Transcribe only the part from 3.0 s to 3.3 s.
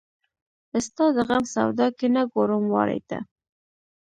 ته